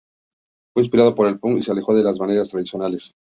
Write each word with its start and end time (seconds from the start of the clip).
Fue 0.73 0.81
inspirado 0.81 1.13
por 1.13 1.27
el 1.27 1.37
punk, 1.39 1.59
y 1.59 1.61
se 1.61 1.71
alejó 1.71 1.93
de 1.93 2.03
las 2.03 2.19
maneras 2.19 2.49
tradicionales. 2.49 3.13